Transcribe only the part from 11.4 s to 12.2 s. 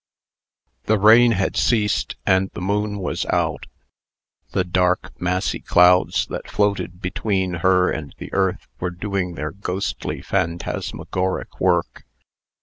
work.